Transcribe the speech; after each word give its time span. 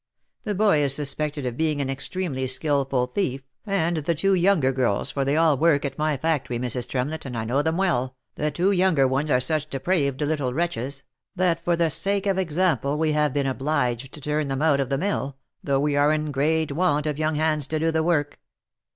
The 0.45 0.55
boy 0.55 0.79
is 0.79 0.95
suspected 0.95 1.45
of 1.45 1.55
being 1.57 1.79
an 1.79 1.87
extremely 1.87 2.47
skilful 2.47 3.05
thief, 3.05 3.43
and 3.67 3.97
the 3.97 4.15
two 4.15 4.33
younger 4.33 4.71
girls, 4.71 5.11
for 5.11 5.23
they 5.23 5.37
all 5.37 5.55
work 5.57 5.85
at 5.85 5.99
my 5.99 6.17
factory, 6.17 6.57
Mrs. 6.57 6.87
Tremlett, 6.87 7.23
and 7.23 7.37
I 7.37 7.45
know 7.45 7.61
them 7.61 7.77
well, 7.77 8.15
the 8.33 8.49
two 8.49 8.71
younger 8.71 9.07
ones 9.07 9.29
are 9.29 9.39
such 9.39 9.69
de 9.69 9.79
praved 9.79 10.21
little 10.21 10.55
wretches, 10.55 11.03
that 11.35 11.63
for 11.63 11.75
the 11.75 11.91
sake 11.91 12.25
of 12.25 12.39
example 12.39 12.97
we 12.97 13.11
have 13.11 13.31
been 13.31 13.45
obliged 13.45 14.11
to 14.15 14.19
turn 14.21 14.47
them 14.47 14.63
out 14.63 14.79
of 14.79 14.89
the 14.89 14.97
mill, 14.97 15.37
though 15.63 15.79
we 15.79 15.95
are 15.95 16.11
in 16.11 16.31
great 16.31 16.71
want 16.71 17.05
of 17.05 17.19
young 17.19 17.35
hands 17.35 17.67
to 17.67 17.77
do 17.77 17.91
the 17.91 18.01
work. 18.01 18.39